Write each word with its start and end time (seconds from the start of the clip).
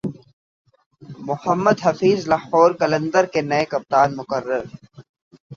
محمد 1.27 1.77
حفیظ 1.85 2.19
لاہور 2.31 2.69
قلندرز 2.79 3.29
کے 3.33 3.41
نئے 3.49 3.63
کپتان 3.71 4.09
مقرر 4.19 4.63